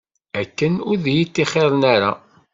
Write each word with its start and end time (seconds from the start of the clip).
Akken 0.41 0.73
ur 0.89 0.97
d 1.03 1.05
iyi-ttixiṛen 1.11 1.83
ara. 1.93 2.11